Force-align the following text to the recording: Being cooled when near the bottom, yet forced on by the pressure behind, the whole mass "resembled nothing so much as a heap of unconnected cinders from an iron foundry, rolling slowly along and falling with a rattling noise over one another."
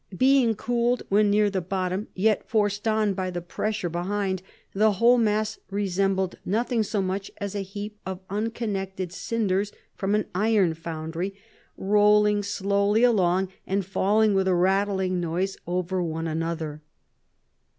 Being 0.17 0.55
cooled 0.55 1.03
when 1.09 1.29
near 1.29 1.51
the 1.51 1.61
bottom, 1.61 2.07
yet 2.15 2.49
forced 2.49 2.87
on 2.87 3.13
by 3.13 3.29
the 3.29 3.39
pressure 3.39 3.87
behind, 3.87 4.41
the 4.73 4.93
whole 4.93 5.19
mass 5.19 5.59
"resembled 5.69 6.39
nothing 6.43 6.81
so 6.81 7.03
much 7.03 7.29
as 7.37 7.53
a 7.53 7.61
heap 7.61 7.99
of 8.03 8.19
unconnected 8.27 9.13
cinders 9.13 9.71
from 9.93 10.15
an 10.15 10.25
iron 10.33 10.73
foundry, 10.73 11.35
rolling 11.77 12.41
slowly 12.41 13.03
along 13.03 13.49
and 13.67 13.85
falling 13.85 14.33
with 14.33 14.47
a 14.47 14.55
rattling 14.55 15.19
noise 15.19 15.55
over 15.67 16.01
one 16.01 16.25
another." 16.25 16.81